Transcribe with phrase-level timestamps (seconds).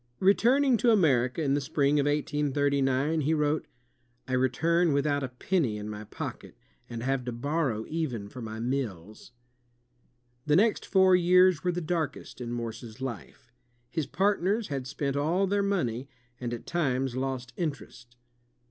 [0.19, 3.67] Retmning to America in the spring of 1839, he wrote:
[4.27, 6.57] "I retimi without a penny in my pocket,
[6.89, 9.31] and have to borrow even for my meals."
[10.47, 13.51] The next four years were the darkest in Morse's life.
[13.91, 16.09] His partners had spent all their money,
[16.39, 18.15] and at times lost interest.